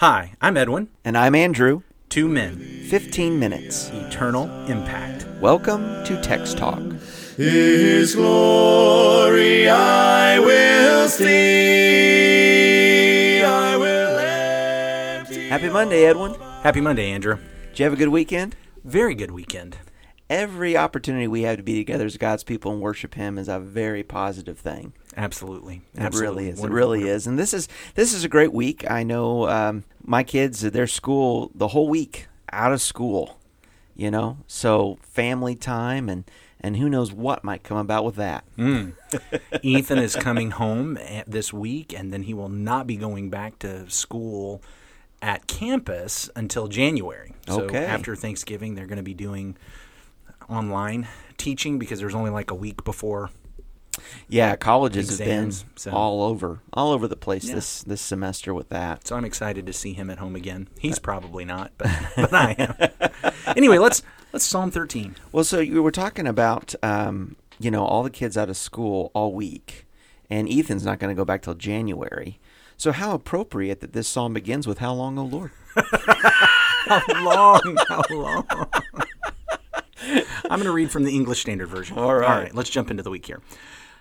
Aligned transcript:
Hi, 0.00 0.34
I'm 0.42 0.58
Edwin. 0.58 0.88
And 1.06 1.16
I'm 1.16 1.34
Andrew. 1.34 1.80
Two 2.10 2.28
men, 2.28 2.58
15 2.90 3.38
minutes. 3.38 3.88
eternal 3.88 4.44
impact. 4.66 5.26
Welcome 5.40 6.04
to 6.04 6.20
Text 6.20 6.58
Talk. 6.58 6.82
His 7.38 8.14
glory 8.14 9.70
I 9.70 10.38
will 10.38 11.08
see. 11.08 11.32
I 13.42 13.76
will 13.78 14.18
empty. 14.18 15.48
Happy 15.48 15.70
Monday, 15.70 16.04
Edwin. 16.04 16.34
Happy 16.62 16.82
Monday, 16.82 17.10
Andrew. 17.10 17.38
Did 17.70 17.78
you 17.78 17.84
have 17.84 17.94
a 17.94 17.96
good 17.96 18.10
weekend? 18.10 18.54
Very 18.84 19.14
good 19.14 19.30
weekend. 19.30 19.78
Every 20.28 20.76
opportunity 20.76 21.26
we 21.26 21.40
have 21.42 21.56
to 21.56 21.62
be 21.62 21.78
together 21.78 22.04
as 22.04 22.18
God's 22.18 22.44
people 22.44 22.70
and 22.70 22.82
worship 22.82 23.14
Him 23.14 23.38
is 23.38 23.48
a 23.48 23.58
very 23.58 24.02
positive 24.02 24.58
thing. 24.58 24.92
Absolutely. 25.16 25.82
It 25.94 26.00
Absolutely. 26.00 26.44
really 26.44 26.52
is. 26.52 26.60
It 26.62 26.70
really 26.70 26.98
wonderful. 26.98 27.16
is. 27.16 27.26
And 27.26 27.38
this 27.38 27.54
is 27.54 27.68
this 27.94 28.12
is 28.12 28.24
a 28.24 28.28
great 28.28 28.52
week. 28.52 28.88
I 28.90 29.02
know 29.02 29.48
um, 29.48 29.84
my 30.04 30.22
kids, 30.22 30.60
their 30.60 30.86
school, 30.86 31.50
the 31.54 31.68
whole 31.68 31.88
week 31.88 32.26
out 32.52 32.72
of 32.72 32.80
school. 32.80 33.38
You 33.94 34.10
know, 34.10 34.36
so 34.46 34.98
family 35.00 35.54
time 35.56 36.10
and 36.10 36.24
and 36.60 36.76
who 36.76 36.88
knows 36.90 37.12
what 37.12 37.42
might 37.44 37.62
come 37.62 37.78
about 37.78 38.04
with 38.04 38.16
that. 38.16 38.44
Mm. 38.58 38.92
Ethan 39.62 39.98
is 39.98 40.14
coming 40.16 40.50
home 40.50 40.98
at- 40.98 41.30
this 41.30 41.50
week, 41.52 41.94
and 41.98 42.12
then 42.12 42.24
he 42.24 42.34
will 42.34 42.50
not 42.50 42.86
be 42.86 42.96
going 42.96 43.30
back 43.30 43.58
to 43.60 43.88
school 43.88 44.60
at 45.22 45.46
campus 45.46 46.28
until 46.36 46.68
January. 46.68 47.32
So 47.48 47.62
Okay. 47.62 47.86
after 47.86 48.14
Thanksgiving, 48.14 48.74
they're 48.74 48.86
going 48.86 48.98
to 48.98 49.02
be 49.02 49.14
doing 49.14 49.56
online 50.50 51.08
teaching 51.38 51.78
because 51.78 51.98
there's 51.98 52.14
only 52.14 52.30
like 52.30 52.50
a 52.50 52.54
week 52.54 52.84
before. 52.84 53.30
Yeah, 54.28 54.56
colleges 54.56 55.10
Exams, 55.10 55.60
have 55.62 55.68
been 55.70 55.76
so- 55.78 55.90
all 55.92 56.22
over 56.22 56.60
all 56.72 56.92
over 56.92 57.06
the 57.08 57.16
place 57.16 57.44
Yeah. 57.48 57.56
this 57.56 57.82
this 57.82 58.00
semester 58.00 58.52
with 58.54 58.68
that. 58.70 59.06
So 59.06 59.16
I'm 59.16 59.24
excited 59.24 59.66
to 59.66 59.72
see 59.72 59.92
him 59.92 60.10
at 60.10 60.18
home 60.18 60.36
again. 60.36 60.68
He's 60.78 60.98
probably 60.98 61.44
not, 61.44 61.72
but, 61.78 61.90
but 62.16 62.32
I 62.34 62.52
am. 62.58 63.22
anyway, 63.56 63.78
let's 63.78 64.02
let's 64.32 64.44
Psalm 64.44 64.70
13. 64.70 65.16
Well, 65.32 65.44
so 65.44 65.60
you 65.60 65.82
were 65.82 65.90
talking 65.92 66.26
about, 66.26 66.74
um, 66.82 67.36
you 67.58 67.70
know, 67.70 67.84
all 67.84 68.02
the 68.02 68.10
kids 68.10 68.36
out 68.36 68.50
of 68.50 68.56
school 68.56 69.10
all 69.14 69.32
week, 69.32 69.86
and 70.28 70.48
Ethan's 70.48 70.84
not 70.84 70.98
going 70.98 71.14
to 71.14 71.18
go 71.18 71.24
back 71.24 71.42
till 71.42 71.54
January. 71.54 72.38
So 72.76 72.92
how 72.92 73.12
appropriate 73.14 73.80
that 73.80 73.92
this 73.94 74.06
psalm 74.08 74.34
begins 74.34 74.66
with 74.66 74.78
"How 74.78 74.92
long, 74.92 75.18
O 75.18 75.24
Lord." 75.24 75.50
How 76.86 77.02
long? 77.24 77.76
How 77.88 78.02
long? 78.10 78.46
I'm 80.48 80.60
going 80.60 80.64
to 80.64 80.70
read 80.72 80.90
from 80.90 81.04
the 81.04 81.14
English 81.14 81.40
Standard 81.40 81.66
Version. 81.68 81.98
All 81.98 82.14
right. 82.14 82.28
All 82.30 82.38
right, 82.38 82.54
let's 82.54 82.70
jump 82.70 82.90
into 82.90 83.02
the 83.02 83.10
week 83.10 83.26
here. 83.26 83.40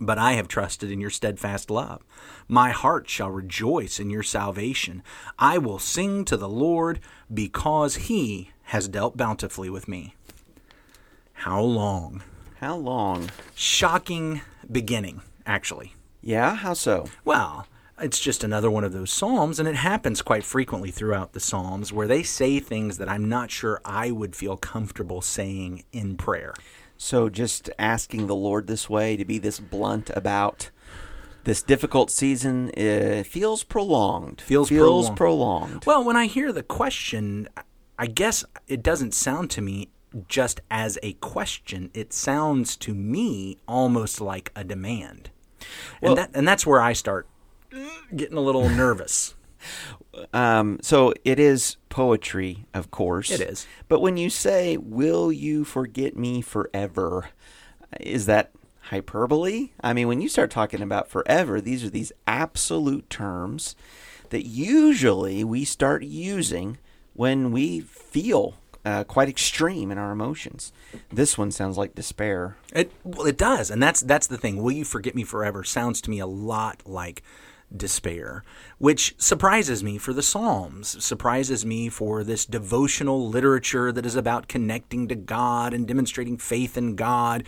But 0.00 0.18
I 0.18 0.34
have 0.34 0.48
trusted 0.48 0.90
in 0.90 1.00
your 1.00 1.10
steadfast 1.10 1.70
love. 1.70 2.04
My 2.48 2.70
heart 2.70 3.08
shall 3.08 3.30
rejoice 3.30 3.98
in 3.98 4.10
your 4.10 4.22
salvation. 4.22 5.02
I 5.38 5.58
will 5.58 5.78
sing 5.78 6.24
to 6.26 6.36
the 6.36 6.48
Lord 6.48 7.00
because 7.32 7.96
he 7.96 8.50
has 8.64 8.88
dealt 8.88 9.16
bountifully 9.16 9.70
with 9.70 9.88
me. 9.88 10.14
How 11.32 11.60
long? 11.60 12.22
How 12.60 12.76
long? 12.76 13.30
Shocking 13.54 14.42
beginning, 14.70 15.22
actually. 15.46 15.94
Yeah, 16.20 16.56
how 16.56 16.74
so? 16.74 17.06
Well, 17.24 17.66
it's 17.98 18.20
just 18.20 18.44
another 18.44 18.70
one 18.70 18.84
of 18.84 18.92
those 18.92 19.10
Psalms, 19.10 19.58
and 19.58 19.68
it 19.68 19.76
happens 19.76 20.20
quite 20.20 20.44
frequently 20.44 20.90
throughout 20.90 21.32
the 21.32 21.40
Psalms 21.40 21.92
where 21.92 22.06
they 22.06 22.22
say 22.22 22.60
things 22.60 22.98
that 22.98 23.08
I'm 23.08 23.28
not 23.28 23.50
sure 23.50 23.80
I 23.84 24.10
would 24.10 24.36
feel 24.36 24.56
comfortable 24.56 25.22
saying 25.22 25.84
in 25.92 26.16
prayer. 26.16 26.52
So 26.96 27.28
just 27.28 27.70
asking 27.78 28.26
the 28.26 28.34
Lord 28.34 28.66
this 28.66 28.88
way 28.88 29.16
to 29.16 29.24
be 29.24 29.38
this 29.38 29.60
blunt 29.60 30.10
about 30.14 30.70
this 31.44 31.62
difficult 31.62 32.10
season 32.10 32.70
uh, 32.76 33.22
feels 33.22 33.62
prolonged. 33.62 34.40
Feels 34.40 34.68
feels 34.68 35.10
prolonged. 35.10 35.16
prolonged. 35.16 35.86
Well, 35.86 36.02
when 36.02 36.16
I 36.16 36.26
hear 36.26 36.52
the 36.52 36.62
question, 36.62 37.48
I 37.98 38.06
guess 38.06 38.44
it 38.66 38.82
doesn't 38.82 39.14
sound 39.14 39.50
to 39.52 39.60
me 39.62 39.88
just 40.28 40.60
as 40.70 40.98
a 41.02 41.12
question. 41.14 41.90
It 41.94 42.12
sounds 42.12 42.76
to 42.78 42.94
me 42.94 43.58
almost 43.68 44.20
like 44.20 44.50
a 44.56 44.64
demand. 44.64 45.30
Well- 46.00 46.12
and 46.12 46.18
that 46.18 46.30
and 46.34 46.48
that's 46.48 46.66
where 46.66 46.80
I 46.80 46.92
start 46.92 47.28
getting 48.14 48.36
a 48.36 48.40
little 48.42 48.68
nervous. 48.84 49.34
Um, 50.32 50.78
so 50.82 51.12
it 51.24 51.38
is 51.38 51.76
poetry, 51.88 52.66
of 52.74 52.90
course. 52.90 53.30
It 53.30 53.40
is. 53.40 53.66
But 53.88 54.00
when 54.00 54.16
you 54.16 54.30
say, 54.30 54.76
Will 54.76 55.32
you 55.32 55.64
forget 55.64 56.16
me 56.16 56.40
forever? 56.40 57.30
Is 58.00 58.26
that 58.26 58.50
hyperbole? 58.82 59.70
I 59.80 59.92
mean, 59.92 60.08
when 60.08 60.20
you 60.20 60.28
start 60.28 60.50
talking 60.50 60.82
about 60.82 61.08
forever, 61.08 61.60
these 61.60 61.84
are 61.84 61.90
these 61.90 62.12
absolute 62.26 63.08
terms 63.10 63.76
that 64.30 64.46
usually 64.46 65.44
we 65.44 65.64
start 65.64 66.02
using 66.02 66.78
when 67.14 67.52
we 67.52 67.80
feel 67.80 68.54
uh, 68.84 69.02
quite 69.04 69.28
extreme 69.28 69.90
in 69.90 69.98
our 69.98 70.12
emotions. 70.12 70.72
This 71.12 71.36
one 71.36 71.50
sounds 71.50 71.76
like 71.76 71.94
despair. 71.94 72.56
It 72.72 72.92
well, 73.02 73.26
it 73.26 73.36
does, 73.36 73.70
and 73.70 73.82
that's 73.82 74.00
that's 74.00 74.28
the 74.28 74.38
thing. 74.38 74.62
Will 74.62 74.72
you 74.72 74.84
forget 74.84 75.14
me 75.14 75.24
forever? 75.24 75.64
Sounds 75.64 76.00
to 76.02 76.10
me 76.10 76.20
a 76.20 76.26
lot 76.26 76.82
like 76.86 77.22
despair, 77.74 78.42
which 78.78 79.14
surprises 79.18 79.82
me 79.82 79.98
for 79.98 80.12
the 80.12 80.22
Psalms. 80.22 81.02
Surprises 81.04 81.64
me 81.64 81.88
for 81.88 82.22
this 82.22 82.46
devotional 82.46 83.28
literature 83.28 83.92
that 83.92 84.06
is 84.06 84.16
about 84.16 84.48
connecting 84.48 85.08
to 85.08 85.14
God 85.14 85.72
and 85.72 85.86
demonstrating 85.86 86.38
faith 86.38 86.76
in 86.76 86.94
God. 86.94 87.44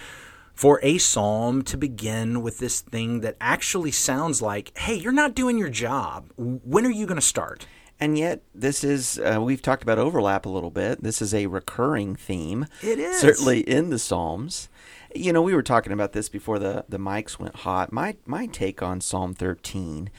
For 0.54 0.80
a 0.82 0.98
psalm 0.98 1.62
to 1.62 1.76
begin 1.76 2.42
with 2.42 2.58
this 2.58 2.80
thing 2.80 3.20
that 3.20 3.36
actually 3.40 3.92
sounds 3.92 4.42
like, 4.42 4.76
"Hey, 4.76 4.96
you're 4.96 5.12
not 5.12 5.36
doing 5.36 5.56
your 5.56 5.68
job. 5.68 6.32
When 6.36 6.84
are 6.84 6.90
you 6.90 7.06
going 7.06 7.20
to 7.20 7.22
start?" 7.22 7.66
And 8.00 8.18
yet, 8.18 8.42
this 8.54 8.84
is, 8.84 9.18
uh, 9.18 9.40
we've 9.40 9.62
talked 9.62 9.82
about 9.82 9.98
overlap 9.98 10.46
a 10.46 10.48
little 10.48 10.70
bit. 10.70 11.02
This 11.02 11.20
is 11.22 11.34
a 11.34 11.46
recurring 11.46 12.16
theme. 12.16 12.66
It 12.82 12.98
is. 12.98 13.20
Certainly 13.20 13.60
in 13.60 13.90
the 13.90 13.98
Psalms. 13.98 14.68
You 15.14 15.32
know, 15.32 15.42
we 15.42 15.54
were 15.54 15.62
talking 15.62 15.92
about 15.92 16.12
this 16.12 16.28
before 16.28 16.58
the, 16.58 16.84
the 16.88 16.98
mics 16.98 17.38
went 17.38 17.56
hot. 17.56 17.92
My, 17.92 18.16
my 18.26 18.46
take 18.46 18.82
on 18.82 19.00
Psalm 19.00 19.34
13 19.34 20.10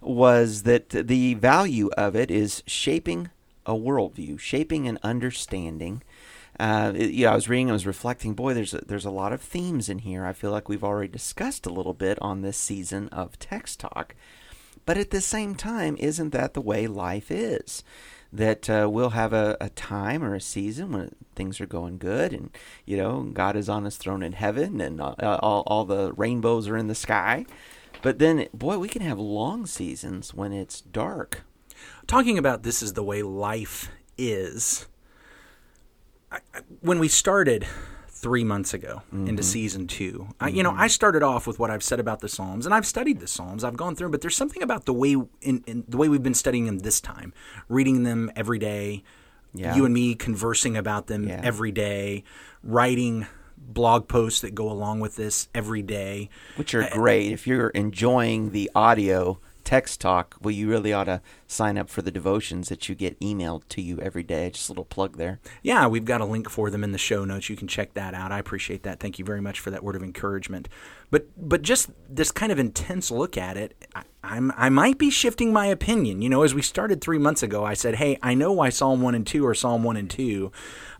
was 0.00 0.62
that 0.62 0.88
the 0.90 1.34
value 1.34 1.90
of 1.96 2.16
it 2.16 2.30
is 2.30 2.62
shaping 2.66 3.30
a 3.66 3.74
worldview, 3.74 4.38
shaping 4.38 4.88
an 4.88 4.98
understanding. 5.02 6.02
Uh, 6.58 6.92
it- 6.96 7.10
you 7.10 7.26
know, 7.26 7.32
I 7.32 7.34
was 7.34 7.48
reading, 7.48 7.68
I 7.68 7.74
was 7.74 7.86
reflecting. 7.86 8.34
Boy, 8.34 8.54
there's 8.54 8.72
a, 8.72 8.78
there's 8.78 9.04
a 9.04 9.10
lot 9.10 9.32
of 9.32 9.42
themes 9.42 9.88
in 9.90 9.98
here. 9.98 10.24
I 10.24 10.32
feel 10.32 10.50
like 10.50 10.68
we've 10.68 10.84
already 10.84 11.08
discussed 11.12 11.66
a 11.66 11.72
little 11.72 11.94
bit 11.94 12.18
on 12.22 12.40
this 12.40 12.56
season 12.56 13.08
of 13.08 13.38
Text 13.38 13.80
Talk. 13.80 14.14
But 14.86 14.96
at 14.96 15.10
the 15.10 15.20
same 15.20 15.54
time, 15.54 15.96
isn't 15.98 16.30
that 16.30 16.54
the 16.54 16.62
way 16.62 16.86
life 16.86 17.30
is? 17.30 17.84
That 18.30 18.68
uh, 18.68 18.88
we'll 18.90 19.10
have 19.10 19.32
a, 19.32 19.56
a 19.58 19.70
time 19.70 20.22
or 20.22 20.34
a 20.34 20.40
season 20.40 20.92
when 20.92 21.14
things 21.34 21.60
are 21.60 21.66
going 21.66 21.96
good, 21.96 22.32
and 22.32 22.50
you 22.84 22.96
know 22.96 23.22
God 23.22 23.56
is 23.56 23.68
on 23.68 23.84
His 23.84 23.96
throne 23.96 24.22
in 24.22 24.32
heaven, 24.32 24.80
and 24.80 25.00
uh, 25.00 25.14
all, 25.42 25.62
all 25.66 25.84
the 25.86 26.12
rainbows 26.12 26.68
are 26.68 26.76
in 26.76 26.88
the 26.88 26.94
sky. 26.94 27.46
But 28.02 28.18
then, 28.18 28.48
boy, 28.52 28.78
we 28.78 28.88
can 28.88 29.02
have 29.02 29.18
long 29.18 29.66
seasons 29.66 30.34
when 30.34 30.52
it's 30.52 30.80
dark. 30.80 31.42
talking 32.06 32.38
about 32.38 32.62
this 32.62 32.82
is 32.82 32.92
the 32.92 33.02
way 33.02 33.22
life 33.22 33.90
is. 34.16 34.86
I, 36.30 36.38
I, 36.54 36.60
when 36.80 36.98
we 36.98 37.08
started 37.08 37.66
three 38.20 38.42
months 38.42 38.74
ago 38.74 39.02
into 39.12 39.30
mm-hmm. 39.30 39.42
season 39.42 39.86
2 39.86 40.28
I, 40.40 40.48
you 40.48 40.64
know, 40.64 40.70
mm-hmm. 40.70 40.80
I 40.80 40.88
started 40.88 41.22
off 41.22 41.46
with 41.46 41.58
what 41.60 41.70
I've 41.70 41.84
said 41.84 42.00
about 42.00 42.18
the 42.20 42.28
Psalms, 42.28 42.66
and 42.66 42.74
I've 42.74 42.86
studied 42.86 43.20
the 43.20 43.28
Psalms. 43.28 43.62
I've 43.62 43.76
gone 43.76 43.94
through, 43.94 44.06
'em, 44.06 44.10
but 44.10 44.22
there's 44.22 44.36
something 44.36 44.62
about 44.62 44.86
the 44.86 44.92
way 44.92 45.16
in, 45.40 45.62
in 45.66 45.84
the 45.86 45.96
way 45.96 46.08
we've 46.08 46.22
been 46.22 46.34
studying 46.34 46.66
them 46.66 46.80
this 46.80 47.00
time, 47.00 47.32
reading 47.68 48.02
them 48.02 48.30
every 48.34 48.58
day. 48.58 49.04
Yeah. 49.54 49.76
You 49.76 49.84
and 49.84 49.94
me 49.94 50.14
conversing 50.14 50.76
about 50.76 51.06
them 51.06 51.28
Yeah. 51.28 51.40
every 51.44 51.72
day, 51.72 52.24
writing 52.62 53.26
blog 53.56 54.08
posts 54.08 54.40
that 54.40 54.54
go 54.54 54.70
along 54.70 55.00
with 55.00 55.16
this 55.16 55.48
every 55.54 55.82
day. 55.82 56.28
which 56.56 56.74
are 56.74 56.88
great. 56.90 57.32
If 57.32 57.46
you're 57.46 57.68
enjoying 57.68 58.50
the 58.50 58.70
audio 58.74 59.40
text 59.68 60.00
talk, 60.00 60.34
well, 60.40 60.50
you 60.50 60.66
really 60.66 60.94
ought 60.94 61.04
to 61.04 61.20
sign 61.46 61.76
up 61.76 61.90
for 61.90 62.00
the 62.00 62.10
devotions 62.10 62.70
that 62.70 62.88
you 62.88 62.94
get 62.94 63.20
emailed 63.20 63.68
to 63.68 63.82
you 63.82 63.98
every 64.00 64.22
day. 64.22 64.48
Just 64.48 64.70
a 64.70 64.72
little 64.72 64.86
plug 64.86 65.18
there. 65.18 65.40
Yeah, 65.62 65.86
we've 65.86 66.06
got 66.06 66.22
a 66.22 66.24
link 66.24 66.48
for 66.48 66.70
them 66.70 66.82
in 66.82 66.92
the 66.92 66.96
show 66.96 67.26
notes. 67.26 67.50
You 67.50 67.56
can 67.56 67.68
check 67.68 67.92
that 67.92 68.14
out. 68.14 68.32
I 68.32 68.38
appreciate 68.38 68.82
that. 68.84 68.98
Thank 68.98 69.18
you 69.18 69.26
very 69.26 69.42
much 69.42 69.60
for 69.60 69.70
that 69.70 69.84
word 69.84 69.94
of 69.94 70.02
encouragement. 70.02 70.70
But 71.10 71.26
but 71.36 71.60
just 71.60 71.90
this 72.08 72.30
kind 72.30 72.50
of 72.50 72.58
intense 72.58 73.10
look 73.10 73.36
at 73.36 73.58
it, 73.58 73.74
I, 73.94 74.04
I'm, 74.24 74.52
I 74.56 74.70
might 74.70 74.96
be 74.96 75.10
shifting 75.10 75.52
my 75.52 75.66
opinion. 75.66 76.22
You 76.22 76.30
know, 76.30 76.44
as 76.44 76.54
we 76.54 76.62
started 76.62 77.02
three 77.02 77.18
months 77.18 77.42
ago, 77.42 77.62
I 77.62 77.74
said, 77.74 77.96
hey, 77.96 78.18
I 78.22 78.32
know 78.32 78.52
why 78.52 78.70
Psalm 78.70 79.02
1 79.02 79.14
and 79.14 79.26
2 79.26 79.46
are 79.46 79.54
Psalm 79.54 79.84
1 79.84 79.98
and 79.98 80.08
2, 80.08 80.50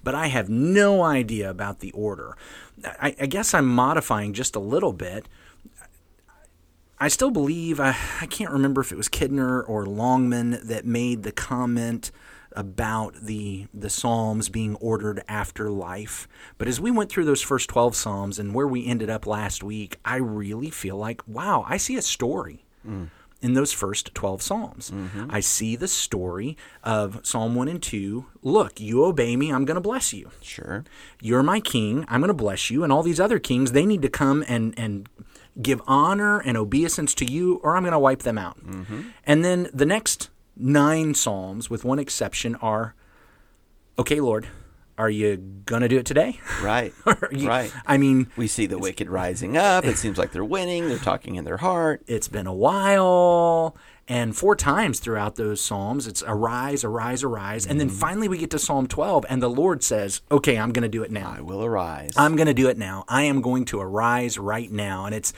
but 0.04 0.14
I 0.14 0.26
have 0.26 0.50
no 0.50 1.02
idea 1.02 1.48
about 1.48 1.80
the 1.80 1.92
order. 1.92 2.36
I, 2.84 3.16
I 3.18 3.26
guess 3.26 3.54
I'm 3.54 3.66
modifying 3.66 4.34
just 4.34 4.54
a 4.54 4.60
little 4.60 4.92
bit. 4.92 5.26
I 7.00 7.08
still 7.08 7.30
believe, 7.30 7.78
I, 7.78 7.96
I 8.20 8.26
can't 8.26 8.50
remember 8.50 8.80
if 8.80 8.92
it 8.92 8.96
was 8.96 9.08
Kidner 9.08 9.68
or 9.68 9.86
Longman 9.86 10.58
that 10.64 10.84
made 10.84 11.22
the 11.22 11.32
comment 11.32 12.10
about 12.52 13.14
the 13.22 13.66
the 13.74 13.90
psalms 13.90 14.48
being 14.48 14.74
ordered 14.76 15.22
after 15.28 15.70
life. 15.70 16.26
But 16.56 16.66
as 16.66 16.80
we 16.80 16.90
went 16.90 17.10
through 17.10 17.26
those 17.26 17.42
first 17.42 17.68
12 17.68 17.94
psalms 17.94 18.38
and 18.38 18.54
where 18.54 18.66
we 18.66 18.86
ended 18.86 19.10
up 19.10 19.26
last 19.26 19.62
week 19.62 19.98
i 20.04 20.16
really 20.16 20.70
feel 20.70 20.96
like 20.96 21.20
wow 21.28 21.64
i 21.68 21.76
see 21.76 21.96
a 21.96 22.02
story 22.02 22.64
mm. 22.86 23.08
in 23.42 23.52
those 23.52 23.72
first 23.72 24.14
12 24.14 24.42
psalms. 24.42 24.90
Mm-hmm. 24.90 25.26
i 25.30 25.40
see 25.40 25.76
the 25.76 25.86
story 25.86 26.56
of 26.82 27.20
psalm 27.22 27.54
1 27.54 27.68
and 27.68 27.82
2 27.82 28.26
look 28.42 28.80
you 28.80 29.04
obey 29.04 29.36
me 29.36 29.52
i'm 29.52 29.64
going 29.64 29.76
to 29.76 29.80
bless 29.80 30.12
you. 30.12 30.30
Sure. 30.40 30.84
You're 31.20 31.42
my 31.42 31.60
king 31.60 32.04
i'm 32.08 32.20
going 32.20 32.28
to 32.28 32.34
bless 32.34 32.70
you 32.70 32.82
and 32.82 32.92
all 32.92 33.02
these 33.02 33.20
other 33.20 33.38
kings 33.38 33.72
they 33.72 33.86
need 33.86 34.02
to 34.02 34.08
come 34.08 34.44
and 34.48 34.74
and 34.78 35.08
give 35.60 35.80
honor 35.86 36.38
and 36.40 36.56
obeisance 36.56 37.14
to 37.14 37.24
you 37.24 37.56
or 37.62 37.76
i'm 37.76 37.82
going 37.82 37.92
to 37.92 37.98
wipe 37.98 38.22
them 38.22 38.38
out 38.38 38.58
mm-hmm. 38.64 39.02
and 39.24 39.44
then 39.44 39.68
the 39.72 39.86
next 39.86 40.30
nine 40.58 41.14
Psalms, 41.14 41.70
with 41.70 41.84
one 41.84 41.98
exception, 41.98 42.56
are 42.56 42.94
okay, 43.98 44.20
Lord, 44.20 44.48
are 44.96 45.10
you 45.10 45.36
going 45.36 45.82
to 45.82 45.88
do 45.88 45.98
it 45.98 46.06
today? 46.06 46.40
Right. 46.62 46.92
you, 47.30 47.48
right. 47.48 47.72
I 47.86 47.96
mean, 47.98 48.28
we 48.36 48.48
see 48.48 48.66
the 48.66 48.78
wicked 48.78 49.08
rising 49.08 49.56
up. 49.56 49.84
It 49.84 49.96
seems 49.96 50.18
like 50.18 50.32
they're 50.32 50.44
winning. 50.44 50.88
They're 50.88 50.98
talking 50.98 51.36
in 51.36 51.44
their 51.44 51.58
heart. 51.58 52.02
It's 52.06 52.28
been 52.28 52.46
a 52.46 52.54
while. 52.54 53.76
And 54.08 54.34
four 54.34 54.56
times 54.56 55.00
throughout 55.00 55.36
those 55.36 55.60
Psalms, 55.60 56.06
it's 56.06 56.22
arise, 56.26 56.82
arise, 56.82 57.22
arise. 57.22 57.66
And 57.66 57.78
then 57.78 57.88
mm-hmm. 57.88 57.98
finally 57.98 58.28
we 58.28 58.38
get 58.38 58.50
to 58.52 58.58
Psalm 58.58 58.86
12, 58.86 59.26
and 59.28 59.42
the 59.42 59.50
Lord 59.50 59.84
says, 59.84 60.22
Okay, 60.30 60.56
I'm 60.56 60.72
going 60.72 60.82
to 60.82 60.88
do 60.88 61.02
it 61.02 61.10
now. 61.10 61.34
I 61.36 61.42
will 61.42 61.62
arise. 61.62 62.12
I'm 62.16 62.34
going 62.34 62.46
to 62.46 62.54
do 62.54 62.68
it 62.68 62.78
now. 62.78 63.04
I 63.06 63.24
am 63.24 63.42
going 63.42 63.66
to 63.66 63.80
arise 63.80 64.38
right 64.38 64.72
now. 64.72 65.04
And 65.04 65.14
it's, 65.14 65.34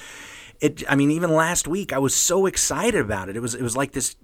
it, 0.61 0.85
I 0.89 0.95
mean, 0.95 1.11
even 1.11 1.31
last 1.31 1.67
week 1.67 1.93
I 1.93 1.99
was 1.99 2.15
so 2.15 2.47
excited 2.47 3.01
about 3.01 3.29
it. 3.29 3.37
It 3.37 3.41
was, 3.41 3.55
it 3.57 3.63
was 3.63 3.77
like 3.77 3.93
this 3.93 4.15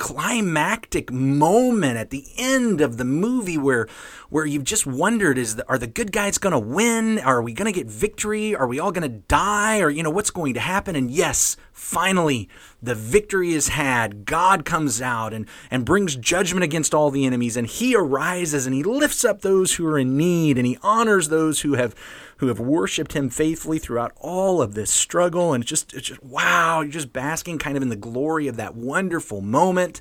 climactic 0.00 1.12
moment 1.12 1.98
at 1.98 2.08
the 2.08 2.24
end 2.38 2.80
of 2.80 2.96
the 2.96 3.04
movie 3.04 3.58
where 3.58 3.86
where 4.30 4.46
you've 4.46 4.64
just 4.64 4.86
wondered 4.86 5.36
is 5.36 5.56
the, 5.56 5.68
are 5.68 5.76
the 5.76 5.86
good 5.86 6.10
guys 6.10 6.38
going 6.38 6.54
to 6.54 6.58
win? 6.58 7.18
Are 7.18 7.42
we 7.42 7.52
going 7.52 7.70
to 7.70 7.78
get 7.78 7.86
victory? 7.86 8.54
Are 8.54 8.66
we 8.66 8.80
all 8.80 8.92
going 8.92 9.02
to 9.02 9.18
die? 9.28 9.80
Or 9.80 9.90
you 9.90 10.02
know 10.02 10.08
what's 10.08 10.30
going 10.30 10.54
to 10.54 10.60
happen? 10.60 10.96
And 10.96 11.10
yes 11.10 11.58
finally 11.80 12.48
the 12.82 12.94
victory 12.94 13.52
is 13.52 13.68
had. 13.68 14.24
God 14.24 14.64
comes 14.64 15.02
out 15.02 15.32
and 15.32 15.46
and 15.70 15.84
brings 15.84 16.16
judgment 16.16 16.64
against 16.64 16.94
all 16.94 17.10
the 17.10 17.26
enemies 17.26 17.56
and 17.56 17.66
he 17.66 17.94
arises 17.94 18.66
and 18.66 18.74
he 18.74 18.82
lifts 18.82 19.24
up 19.24 19.42
those 19.42 19.74
who 19.74 19.86
are 19.86 19.98
in 19.98 20.16
need 20.16 20.56
and 20.56 20.66
he 20.66 20.78
honors 20.82 21.28
those 21.28 21.60
who 21.60 21.74
have 21.74 21.94
who 22.40 22.46
have 22.46 22.58
worshiped 22.58 23.12
him 23.12 23.28
faithfully 23.28 23.78
throughout 23.78 24.12
all 24.18 24.62
of 24.62 24.72
this 24.72 24.90
struggle. 24.90 25.52
And 25.52 25.62
it's 25.62 25.68
just, 25.68 25.92
it's 25.92 26.08
just, 26.08 26.22
wow, 26.24 26.80
you're 26.80 26.90
just 26.90 27.12
basking 27.12 27.58
kind 27.58 27.76
of 27.76 27.82
in 27.82 27.90
the 27.90 27.96
glory 27.96 28.48
of 28.48 28.56
that 28.56 28.74
wonderful 28.74 29.42
moment. 29.42 30.00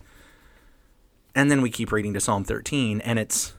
And 1.36 1.52
then 1.52 1.62
we 1.62 1.70
keep 1.70 1.92
reading 1.92 2.14
to 2.14 2.22
Psalm 2.22 2.46
13, 2.46 3.02
and 3.02 3.20
it's 3.20 3.54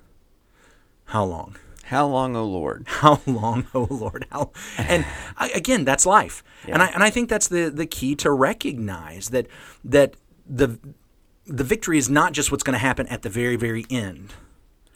how 1.04 1.24
long? 1.24 1.56
How 1.84 2.06
long, 2.06 2.34
O 2.34 2.44
Lord? 2.44 2.84
How 2.86 3.20
long, 3.26 3.66
O 3.74 3.86
Lord? 3.90 4.26
How? 4.30 4.52
And 4.78 5.04
I, 5.36 5.50
again, 5.50 5.84
that's 5.84 6.06
life, 6.06 6.42
yeah. 6.66 6.74
and 6.74 6.82
I 6.82 6.86
and 6.86 7.02
I 7.02 7.10
think 7.10 7.28
that's 7.28 7.48
the 7.48 7.68
the 7.68 7.86
key 7.86 8.14
to 8.16 8.30
recognize 8.30 9.30
that 9.30 9.46
that 9.84 10.14
the 10.48 10.78
the 11.46 11.64
victory 11.64 11.98
is 11.98 12.08
not 12.08 12.32
just 12.32 12.52
what's 12.52 12.62
going 12.62 12.74
to 12.74 12.78
happen 12.78 13.06
at 13.08 13.22
the 13.22 13.28
very 13.28 13.56
very 13.56 13.86
end. 13.90 14.34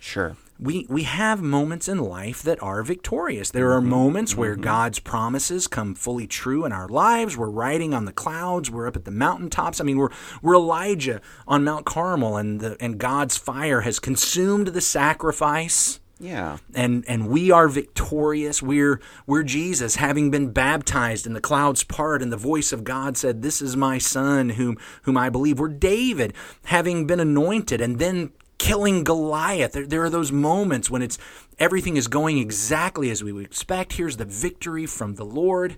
Sure 0.01 0.37
we 0.59 0.87
we 0.89 1.03
have 1.03 1.43
moments 1.43 1.89
in 1.89 1.99
life 1.99 2.43
that 2.43 2.63
are 2.63 2.83
victorious. 2.83 3.51
There 3.51 3.73
are 3.73 3.81
mm-hmm. 3.81 3.91
moments 3.91 4.33
mm-hmm. 4.33 4.41
where 4.41 4.57
God's 4.57 4.99
promises 4.99 5.67
come 5.67 5.95
fully 5.95 6.27
true 6.27 6.65
in 6.65 6.73
our 6.73 6.89
lives. 6.89 7.37
We're 7.37 7.51
riding 7.51 7.93
on 7.93 8.05
the 8.05 8.13
clouds. 8.13 8.71
We're 8.71 8.87
up 8.87 8.97
at 8.97 9.05
the 9.05 9.11
mountaintops. 9.11 9.81
I 9.81 9.85
mean, 9.85 9.99
we're 9.99 10.13
we're 10.43 10.55
Elijah 10.55 11.21
on 11.49 11.65
Mount 11.65 11.87
Carmel, 11.87 12.37
and 12.37 12.61
the 12.61 12.77
and 12.81 12.99
God's 12.99 13.37
fire 13.37 13.81
has 13.81 13.99
consumed 13.99 14.69
the 14.69 14.81
sacrifice. 14.81 16.01
Yeah. 16.21 16.59
And 16.75 17.05
and 17.09 17.29
we 17.29 17.51
are 17.51 17.67
victorious. 17.67 18.63
We're 18.63 19.01
we're 19.27 19.43
Jesus 19.43 19.97
having 19.97 20.31
been 20.31 20.53
baptized 20.53 21.27
and 21.27 21.35
the 21.35 21.41
clouds 21.41 21.83
part 21.83 22.23
and 22.23 22.33
the 22.33 22.37
voice 22.37 22.73
of 22.73 22.85
God 22.85 23.17
said, 23.17 23.43
"This 23.43 23.61
is 23.61 23.77
my 23.77 23.99
son 23.99 24.51
whom 24.51 24.79
whom 25.03 25.17
I 25.17 25.29
believe." 25.29 25.59
We're 25.59 25.69
David 25.69 26.33
having 26.67 27.07
been 27.07 27.21
anointed 27.21 27.81
and 27.81 27.99
then 27.99 28.31
killing 28.65 29.05
Goliath. 29.05 29.73
There, 29.73 29.87
there 29.87 30.03
are 30.03 30.11
those 30.11 30.33
moments 30.33 30.89
when 30.89 31.03
it's 31.03 31.19
everything 31.59 31.99
is 31.99 32.09
going 32.09 32.39
exactly 32.39 33.11
as 33.11 33.23
we 33.23 33.31
would 33.31 33.45
expect. 33.45 33.93
Here's 33.93 34.17
the 34.17 34.25
victory 34.25 34.87
from 34.87 35.17
the 35.17 35.25
Lord. 35.25 35.77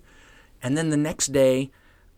And 0.63 0.79
then 0.79 0.91
the 0.91 0.97
next 0.97 1.33
day, 1.33 1.73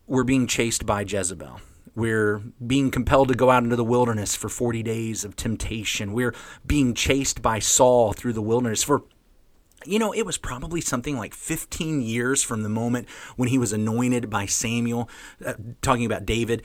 we're 0.06 0.24
being 0.24 0.46
chased 0.46 0.84
by 0.84 1.06
Jezebel. 1.08 1.62
We're 1.94 2.42
being 2.64 2.90
compelled 2.90 3.28
to 3.28 3.34
go 3.34 3.50
out 3.50 3.64
into 3.64 3.76
the 3.76 3.84
wilderness 3.84 4.36
for 4.36 4.50
40 4.50 4.82
days 4.82 5.24
of 5.24 5.36
temptation. 5.36 6.12
We're 6.12 6.34
being 6.66 6.92
chased 6.92 7.40
by 7.40 7.60
Saul 7.60 8.12
through 8.12 8.34
the 8.34 8.42
wilderness 8.42 8.84
for 8.84 9.04
you 9.86 10.00
know, 10.00 10.12
it 10.12 10.26
was 10.26 10.38
probably 10.38 10.80
something 10.80 11.16
like 11.16 11.34
15 11.34 12.02
years 12.02 12.42
from 12.42 12.64
the 12.64 12.68
moment 12.68 13.08
when 13.36 13.48
he 13.48 13.58
was 13.58 13.72
anointed 13.72 14.28
by 14.28 14.44
Samuel, 14.44 15.08
uh, 15.46 15.54
talking 15.82 16.04
about 16.04 16.26
David, 16.26 16.64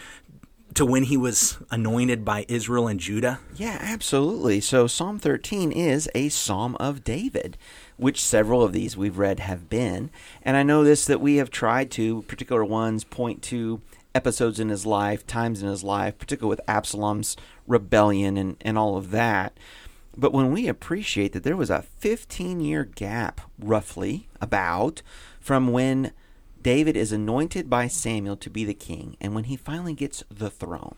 to 0.75 0.85
when 0.85 1.03
he 1.03 1.17
was 1.17 1.57
anointed 1.71 2.25
by 2.25 2.45
Israel 2.47 2.87
and 2.87 2.99
Judah? 2.99 3.39
Yeah, 3.55 3.77
absolutely. 3.81 4.59
So 4.61 4.87
Psalm 4.87 5.19
13 5.19 5.71
is 5.71 6.09
a 6.15 6.29
psalm 6.29 6.75
of 6.79 7.03
David, 7.03 7.57
which 7.97 8.23
several 8.23 8.63
of 8.63 8.73
these 8.73 8.97
we've 8.97 9.17
read 9.17 9.39
have 9.39 9.69
been. 9.69 10.09
And 10.41 10.57
I 10.57 10.63
know 10.63 10.83
this 10.83 11.05
that 11.05 11.21
we 11.21 11.35
have 11.37 11.49
tried 11.49 11.91
to, 11.91 12.23
particular 12.23 12.65
ones, 12.65 13.03
point 13.03 13.41
to 13.43 13.81
episodes 14.15 14.59
in 14.59 14.69
his 14.69 14.85
life, 14.85 15.25
times 15.25 15.61
in 15.61 15.69
his 15.69 15.83
life, 15.83 16.17
particularly 16.17 16.49
with 16.49 16.61
Absalom's 16.67 17.35
rebellion 17.67 18.37
and, 18.37 18.57
and 18.61 18.77
all 18.77 18.97
of 18.97 19.11
that. 19.11 19.57
But 20.15 20.33
when 20.33 20.51
we 20.51 20.67
appreciate 20.67 21.33
that 21.33 21.43
there 21.43 21.57
was 21.57 21.69
a 21.69 21.81
15 21.81 22.59
year 22.59 22.83
gap, 22.83 23.41
roughly, 23.59 24.27
about, 24.39 25.01
from 25.39 25.71
when 25.71 26.11
David 26.63 26.95
is 26.95 27.11
anointed 27.11 27.69
by 27.69 27.87
Samuel 27.87 28.37
to 28.37 28.49
be 28.49 28.63
the 28.63 28.73
king, 28.73 29.17
and 29.19 29.35
when 29.35 29.43
he 29.45 29.57
finally 29.57 29.93
gets 29.93 30.23
the 30.31 30.49
throne, 30.49 30.95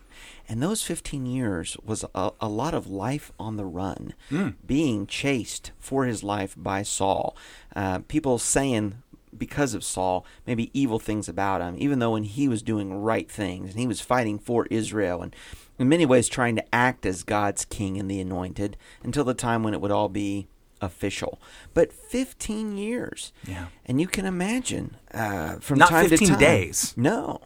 and 0.48 0.62
those 0.62 0.82
15 0.82 1.26
years 1.26 1.76
was 1.84 2.04
a, 2.14 2.30
a 2.40 2.48
lot 2.48 2.72
of 2.72 2.86
life 2.86 3.32
on 3.38 3.56
the 3.56 3.66
run, 3.66 4.14
mm. 4.30 4.54
being 4.64 5.06
chased 5.06 5.72
for 5.78 6.04
his 6.06 6.22
life 6.22 6.54
by 6.56 6.82
Saul. 6.82 7.36
Uh, 7.74 7.98
people 8.06 8.38
saying 8.38 9.02
because 9.36 9.74
of 9.74 9.84
Saul, 9.84 10.24
maybe 10.46 10.70
evil 10.72 10.98
things 10.98 11.28
about 11.28 11.60
him, 11.60 11.74
even 11.78 11.98
though 11.98 12.12
when 12.12 12.24
he 12.24 12.48
was 12.48 12.62
doing 12.62 13.02
right 13.02 13.30
things 13.30 13.70
and 13.70 13.80
he 13.80 13.86
was 13.86 14.00
fighting 14.00 14.38
for 14.38 14.66
Israel 14.70 15.20
and 15.20 15.34
in 15.78 15.88
many 15.88 16.06
ways 16.06 16.28
trying 16.28 16.56
to 16.56 16.74
act 16.74 17.04
as 17.04 17.22
God's 17.22 17.64
king 17.64 17.98
and 17.98 18.10
the 18.10 18.20
anointed 18.20 18.76
until 19.02 19.24
the 19.24 19.34
time 19.34 19.62
when 19.62 19.74
it 19.74 19.80
would 19.80 19.90
all 19.90 20.08
be 20.08 20.46
official. 20.80 21.40
But 21.74 21.92
15 21.92 22.76
years. 22.76 23.32
Yeah. 23.46 23.66
And 23.84 24.00
you 24.00 24.06
can 24.06 24.26
imagine 24.26 24.96
uh, 25.12 25.56
from 25.56 25.78
Not 25.78 25.90
time 25.90 26.08
15 26.08 26.26
to 26.28 26.32
time. 26.34 26.40
days. 26.40 26.94
No. 26.96 27.40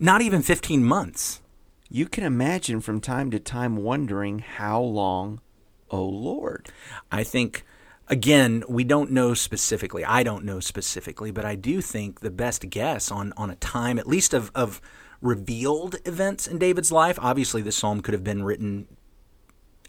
Not 0.00 0.22
even 0.22 0.42
15 0.42 0.84
months. 0.84 1.40
You 1.90 2.06
can 2.06 2.24
imagine 2.24 2.80
from 2.80 3.00
time 3.00 3.30
to 3.30 3.38
time 3.38 3.76
wondering 3.76 4.40
how 4.40 4.80
long, 4.80 5.40
oh 5.90 6.04
Lord. 6.04 6.68
I 7.10 7.24
think 7.24 7.64
again, 8.08 8.62
we 8.68 8.84
don't 8.84 9.10
know 9.10 9.34
specifically. 9.34 10.04
I 10.04 10.22
don't 10.22 10.44
know 10.44 10.60
specifically, 10.60 11.30
but 11.30 11.44
I 11.44 11.54
do 11.54 11.80
think 11.80 12.20
the 12.20 12.30
best 12.30 12.68
guess 12.68 13.10
on 13.10 13.32
on 13.36 13.50
a 13.50 13.56
time, 13.56 13.98
at 13.98 14.06
least 14.06 14.34
of 14.34 14.50
of 14.54 14.80
revealed 15.20 15.96
events 16.04 16.46
in 16.46 16.58
David's 16.58 16.92
life. 16.92 17.18
Obviously, 17.20 17.62
this 17.62 17.76
psalm 17.76 18.02
could 18.02 18.14
have 18.14 18.24
been 18.24 18.42
written 18.44 18.86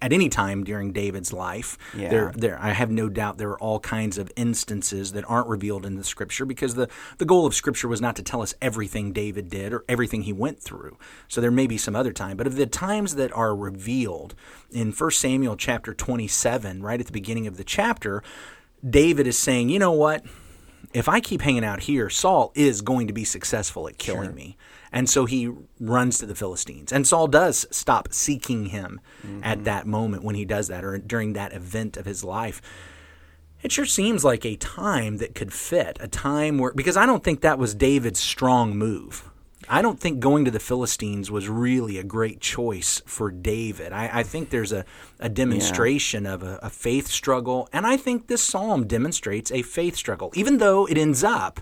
at 0.02 0.14
any 0.14 0.30
time 0.30 0.64
during 0.64 0.92
David's 0.94 1.34
life. 1.34 1.78
Yeah. 1.96 2.10
There, 2.10 2.34
there, 2.36 2.60
I 2.62 2.72
have 2.72 2.90
no 2.90 3.10
doubt 3.10 3.38
there 3.38 3.50
are 3.50 3.60
all 3.60 3.80
kinds 3.80 4.18
of 4.18 4.32
instances 4.36 5.12
that 5.12 5.30
aren't 5.30 5.48
revealed 5.48 5.86
in 5.86 5.96
the 5.96 6.04
Scripture 6.04 6.46
because 6.46 6.76
the, 6.76 6.88
the 7.18 7.26
goal 7.26 7.46
of 7.46 7.54
Scripture 7.54 7.88
was 7.88 8.00
not 8.00 8.16
to 8.16 8.24
tell 8.24 8.42
us 8.42 8.54
everything 8.62 9.12
David 9.12 9.50
did 9.50 9.74
or 9.74 9.84
everything 9.90 10.24
he 10.24 10.34
went 10.34 10.60
through. 10.62 10.98
So 11.28 11.42
there 11.42 11.52
may 11.52 11.68
be 11.68 11.78
some 11.78 11.96
other 11.96 12.14
time. 12.14 12.38
But 12.38 12.48
of 12.48 12.56
the 12.56 12.66
times 12.66 13.16
that 13.16 13.34
are 13.34 13.56
revealed 13.56 14.36
in 14.72 14.92
1 14.92 15.12
Samuel 15.12 15.58
chapter 15.58 15.94
27, 15.94 16.82
right 16.82 17.00
at 17.00 17.06
the 17.06 17.12
beginning 17.12 17.48
of 17.48 17.58
the 17.58 17.64
chapter, 17.64 18.24
David 18.88 19.28
is 19.28 19.38
saying, 19.38 19.70
you 19.70 19.80
know 19.80 19.92
what? 19.92 20.24
If 20.94 21.10
I 21.10 21.20
keep 21.20 21.42
hanging 21.42 21.66
out 21.66 21.82
here, 21.82 22.10
Saul 22.10 22.52
is 22.56 22.82
going 22.82 23.08
to 23.08 23.14
be 23.14 23.26
successful 23.26 23.88
at 23.88 23.98
killing 23.98 24.30
sure. 24.30 24.34
me. 24.34 24.58
And 24.92 25.10
so 25.10 25.26
he 25.26 25.52
runs 25.80 26.18
to 26.20 26.26
the 26.26 26.36
Philistines. 26.36 26.92
And 26.92 27.08
Saul 27.08 27.28
does 27.28 27.68
stop 27.72 28.12
seeking 28.12 28.68
him 28.68 29.00
mm-hmm. 29.26 29.44
at 29.44 29.64
that 29.66 29.86
moment 29.86 30.24
when 30.24 30.36
he 30.36 30.46
does 30.46 30.68
that 30.68 30.84
or 30.84 30.98
during 30.98 31.34
that 31.34 31.54
event 31.54 31.98
of 31.98 32.06
his 32.06 32.24
life. 32.24 32.62
It 33.62 33.72
sure 33.72 33.86
seems 33.86 34.24
like 34.24 34.46
a 34.46 34.56
time 34.56 35.18
that 35.18 35.36
could 35.36 35.52
fit, 35.52 35.98
a 36.00 36.08
time 36.08 36.58
where, 36.58 36.72
because 36.74 36.96
I 36.96 37.06
don't 37.06 37.24
think 37.24 37.42
that 37.42 37.60
was 37.60 37.76
David's 37.76 38.20
strong 38.20 38.78
move. 38.78 39.30
I 39.68 39.82
don't 39.82 40.00
think 40.00 40.20
going 40.20 40.46
to 40.46 40.52
the 40.52 40.60
Philistines 40.60 41.30
was 41.30 41.50
really 41.50 41.98
a 41.98 42.04
great 42.04 42.40
choice 42.40 43.02
for 43.06 43.30
David. 43.30 43.92
I, 43.92 44.20
I 44.20 44.24
think 44.24 44.50
there's 44.50 44.72
a, 44.72 44.86
a 45.20 45.28
demonstration 45.28 46.24
yeah. 46.24 46.34
of 46.34 46.44
a, 46.44 46.60
a 46.64 46.70
faith 46.70 47.08
struggle, 47.08 47.68
and 47.74 47.86
I 47.86 47.98
think 47.98 48.28
this 48.28 48.42
psalm 48.42 48.88
demonstrates 48.88 49.52
a 49.52 49.62
faith 49.62 49.96
struggle, 49.96 50.32
even 50.34 50.58
though 50.58 50.86
it 50.88 50.98
ends 50.98 51.24
up 51.24 51.60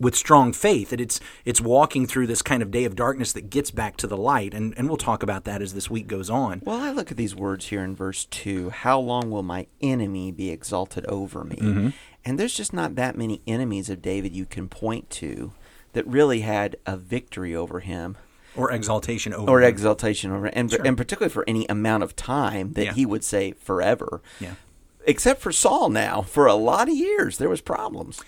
with 0.00 0.16
strong 0.16 0.52
faith 0.52 0.90
that 0.90 1.00
it's 1.00 1.20
it's 1.44 1.60
walking 1.60 2.06
through 2.06 2.26
this 2.26 2.42
kind 2.42 2.62
of 2.62 2.70
day 2.70 2.84
of 2.84 2.96
darkness 2.96 3.32
that 3.34 3.50
gets 3.50 3.70
back 3.70 3.96
to 3.98 4.06
the 4.06 4.16
light 4.16 4.54
and 4.54 4.74
and 4.76 4.88
we'll 4.88 4.96
talk 4.96 5.22
about 5.22 5.44
that 5.44 5.62
as 5.62 5.74
this 5.74 5.90
week 5.90 6.08
goes 6.08 6.30
on. 6.30 6.62
Well, 6.64 6.80
I 6.80 6.90
look 6.90 7.10
at 7.10 7.16
these 7.16 7.36
words 7.36 7.66
here 7.66 7.84
in 7.84 7.94
verse 7.94 8.24
2, 8.24 8.70
how 8.70 8.98
long 8.98 9.30
will 9.30 9.42
my 9.42 9.66
enemy 9.80 10.32
be 10.32 10.50
exalted 10.50 11.04
over 11.06 11.44
me? 11.44 11.56
Mm-hmm. 11.56 11.88
And 12.24 12.38
there's 12.38 12.54
just 12.54 12.72
not 12.72 12.96
that 12.96 13.16
many 13.16 13.40
enemies 13.46 13.90
of 13.90 14.02
David 14.02 14.34
you 14.34 14.46
can 14.46 14.68
point 14.68 15.10
to 15.10 15.52
that 15.92 16.06
really 16.06 16.40
had 16.40 16.76
a 16.86 16.96
victory 16.96 17.54
over 17.54 17.80
him 17.80 18.16
or 18.56 18.72
exaltation 18.72 19.32
over 19.32 19.50
or 19.50 19.60
him. 19.62 19.68
exaltation 19.68 20.32
over 20.32 20.46
and 20.46 20.70
sure. 20.70 20.80
and 20.84 20.96
particularly 20.96 21.32
for 21.32 21.44
any 21.46 21.66
amount 21.68 22.02
of 22.02 22.16
time 22.16 22.72
that 22.72 22.84
yeah. 22.86 22.92
he 22.92 23.06
would 23.06 23.24
say 23.24 23.52
forever. 23.52 24.20
Yeah. 24.38 24.54
Except 25.06 25.40
for 25.40 25.50
Saul 25.50 25.88
now, 25.88 26.20
for 26.22 26.46
a 26.46 26.54
lot 26.54 26.88
of 26.88 26.94
years 26.94 27.38
there 27.38 27.48
was 27.48 27.60
problems. 27.60 28.22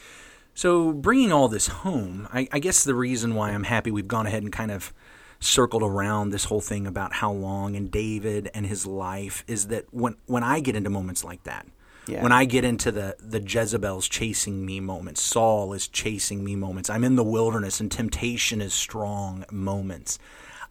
So, 0.54 0.92
bringing 0.92 1.32
all 1.32 1.48
this 1.48 1.68
home, 1.68 2.28
I, 2.32 2.46
I, 2.52 2.58
guess 2.58 2.84
the 2.84 2.94
reason 2.94 3.34
why 3.34 3.50
I'm 3.50 3.64
happy 3.64 3.90
we've 3.90 4.08
gone 4.08 4.26
ahead 4.26 4.42
and 4.42 4.52
kind 4.52 4.70
of 4.70 4.92
circled 5.40 5.82
around 5.82 6.30
this 6.30 6.44
whole 6.44 6.60
thing 6.60 6.86
about 6.86 7.14
how 7.14 7.32
long 7.32 7.74
and 7.74 7.90
David 7.90 8.50
and 8.54 8.66
his 8.66 8.86
life 8.86 9.44
is 9.46 9.68
that 9.68 9.86
when 9.90 10.16
when 10.26 10.42
I 10.42 10.60
get 10.60 10.76
into 10.76 10.90
moments 10.90 11.24
like 11.24 11.42
that, 11.44 11.66
yeah. 12.06 12.22
when 12.22 12.32
I 12.32 12.44
get 12.44 12.64
into 12.64 12.92
the 12.92 13.16
the 13.18 13.40
Jezebel's 13.40 14.08
chasing 14.08 14.64
me 14.64 14.78
moments, 14.78 15.22
Saul 15.22 15.72
is 15.72 15.88
chasing 15.88 16.44
me 16.44 16.54
moments, 16.54 16.90
I'm 16.90 17.04
in 17.04 17.16
the 17.16 17.24
wilderness 17.24 17.80
and 17.80 17.90
temptation 17.90 18.60
is 18.60 18.74
strong 18.74 19.44
moments. 19.50 20.18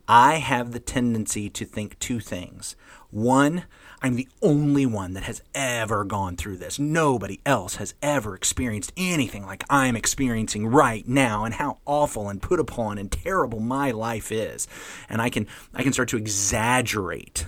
I 0.08 0.36
have 0.36 0.72
the 0.72 0.80
tendency 0.80 1.50
to 1.50 1.66
think 1.66 1.98
two 2.00 2.20
things. 2.20 2.76
One, 3.12 3.66
I'm 4.02 4.16
the 4.16 4.28
only 4.42 4.86
one 4.86 5.14
that 5.14 5.24
has 5.24 5.44
ever 5.54 6.04
gone 6.04 6.36
through 6.36 6.58
this. 6.58 6.80
Nobody 6.80 7.40
else 7.46 7.76
has 7.76 7.94
ever 8.02 8.36
experienced 8.36 8.92
anything 8.98 9.46
like 9.46 9.64
I'm 9.70 9.96
experiencing 9.96 10.68
right 10.68 11.08
now 11.08 11.46
and 11.46 11.54
how 11.54 11.78
awful 11.86 12.28
and 12.28 12.42
put 12.42 12.60
upon 12.60 12.98
and 12.98 13.12
terrible 13.12 13.60
my 13.60 13.92
life 13.92 14.32
is. 14.32 14.68
And 15.08 15.22
I 15.22 15.30
can 15.30 15.46
I 15.74 15.84
can 15.84 15.94
start 15.94 16.10
to 16.10 16.18
exaggerate 16.18 17.46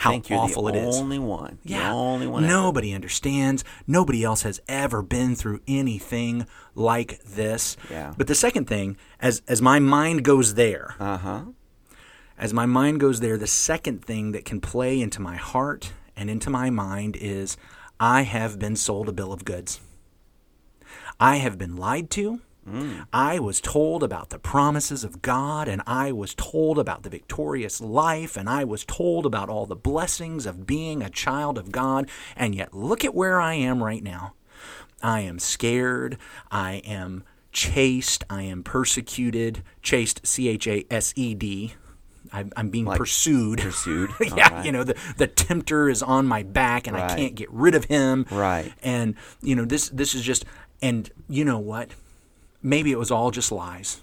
how 0.00 0.20
awful 0.30 0.68
it 0.68 0.76
is. 0.76 0.96
Only 0.96 1.18
one. 1.18 1.58
Yeah. 1.64 1.88
The 1.88 1.94
only 1.94 2.26
one. 2.26 2.46
Nobody 2.46 2.90
ever. 2.90 2.96
understands. 2.96 3.64
Nobody 3.86 4.22
else 4.22 4.42
has 4.42 4.60
ever 4.68 5.00
been 5.00 5.34
through 5.34 5.60
anything 5.66 6.46
like 6.74 7.22
this. 7.22 7.78
Yeah. 7.90 8.12
But 8.14 8.26
the 8.26 8.34
second 8.34 8.66
thing, 8.66 8.98
as 9.20 9.40
as 9.48 9.62
my 9.62 9.78
mind 9.78 10.22
goes 10.22 10.54
there, 10.54 10.94
uh-huh 11.00 11.44
as 12.38 12.54
my 12.54 12.66
mind 12.66 13.00
goes 13.00 13.20
there, 13.20 13.36
the 13.36 13.46
second 13.46 14.04
thing 14.04 14.32
that 14.32 14.44
can 14.44 14.60
play 14.60 15.00
into 15.00 15.20
my 15.20 15.36
heart 15.36 15.92
and 16.16 16.30
into 16.30 16.50
my 16.50 16.70
mind 16.70 17.16
is 17.20 17.56
I 17.98 18.22
have 18.22 18.58
been 18.58 18.76
sold 18.76 19.08
a 19.08 19.12
bill 19.12 19.32
of 19.32 19.44
goods. 19.44 19.80
I 21.18 21.36
have 21.36 21.58
been 21.58 21.76
lied 21.76 22.10
to. 22.10 22.40
Mm. 22.68 23.06
I 23.12 23.38
was 23.38 23.60
told 23.60 24.02
about 24.02 24.30
the 24.30 24.38
promises 24.38 25.02
of 25.02 25.22
God, 25.22 25.68
and 25.68 25.82
I 25.86 26.12
was 26.12 26.34
told 26.34 26.78
about 26.78 27.02
the 27.02 27.10
victorious 27.10 27.80
life, 27.80 28.36
and 28.36 28.48
I 28.48 28.62
was 28.62 28.84
told 28.84 29.26
about 29.26 29.48
all 29.48 29.66
the 29.66 29.74
blessings 29.74 30.46
of 30.46 30.66
being 30.66 31.02
a 31.02 31.10
child 31.10 31.58
of 31.58 31.72
God. 31.72 32.08
And 32.36 32.54
yet, 32.54 32.74
look 32.74 33.04
at 33.04 33.14
where 33.14 33.40
I 33.40 33.54
am 33.54 33.82
right 33.82 34.02
now. 34.02 34.34
I 35.02 35.20
am 35.20 35.38
scared. 35.38 36.18
I 36.50 36.74
am 36.84 37.24
chased. 37.52 38.22
I 38.28 38.42
am 38.42 38.62
persecuted. 38.62 39.62
Chased, 39.82 40.26
C 40.26 40.48
H 40.48 40.68
A 40.68 40.84
S 40.90 41.12
E 41.16 41.34
D, 41.34 41.74
I'm, 42.32 42.52
I'm 42.56 42.70
being 42.70 42.84
like 42.84 42.98
pursued. 42.98 43.60
Pursued. 43.60 44.10
yeah, 44.20 44.54
right. 44.54 44.64
you 44.66 44.72
know 44.72 44.84
the 44.84 44.96
the 45.16 45.26
tempter 45.26 45.88
is 45.88 46.02
on 46.02 46.26
my 46.26 46.42
back, 46.42 46.86
and 46.86 46.96
right. 46.96 47.10
I 47.10 47.16
can't 47.16 47.34
get 47.34 47.50
rid 47.50 47.74
of 47.74 47.84
him. 47.84 48.26
Right. 48.30 48.72
And 48.82 49.14
you 49.42 49.54
know 49.54 49.64
this 49.64 49.88
this 49.90 50.14
is 50.14 50.22
just, 50.22 50.44
and 50.82 51.10
you 51.28 51.44
know 51.44 51.58
what? 51.58 51.90
Maybe 52.62 52.92
it 52.92 52.98
was 52.98 53.10
all 53.10 53.30
just 53.30 53.52
lies. 53.52 54.02